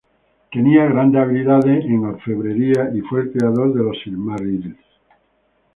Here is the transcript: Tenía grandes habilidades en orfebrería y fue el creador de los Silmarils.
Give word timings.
Tenía 0.51 0.85
grandes 0.87 1.21
habilidades 1.21 1.85
en 1.85 2.03
orfebrería 2.03 2.89
y 2.91 3.01
fue 3.01 3.21
el 3.21 3.33
creador 3.33 3.71
de 3.71 3.83
los 3.83 3.99
Silmarils. 4.03 4.75